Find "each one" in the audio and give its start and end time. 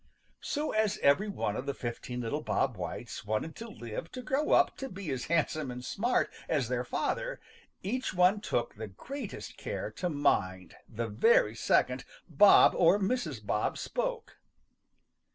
7.83-8.41